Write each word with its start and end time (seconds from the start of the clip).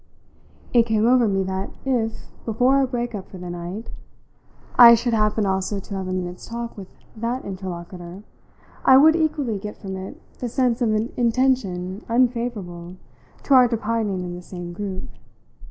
It 0.73 0.87
came 0.87 1.05
over 1.05 1.27
me 1.27 1.43
that 1.43 1.69
if, 1.85 2.31
before 2.43 2.77
our 2.77 2.87
break 2.87 3.13
up 3.13 3.29
for 3.29 3.37
the 3.37 3.51
night, 3.51 3.91
I 4.75 4.95
should 4.95 5.13
happen 5.13 5.45
also 5.45 5.79
to 5.79 5.93
have 5.93 6.07
a 6.07 6.11
minute's 6.11 6.47
talk 6.47 6.75
with 6.75 6.87
that 7.15 7.45
interlocutor, 7.45 8.23
I 8.83 8.97
would 8.97 9.15
equally 9.15 9.59
get 9.59 9.77
from 9.77 9.95
it 9.97 10.19
the 10.39 10.49
sense 10.49 10.81
of 10.81 10.91
an 10.93 11.13
intention 11.17 12.03
unfavourable 12.09 12.95
to 13.43 13.53
our 13.53 13.67
departing 13.67 14.23
in 14.23 14.33
the 14.35 14.41
same 14.41 14.73
group. 14.73 15.03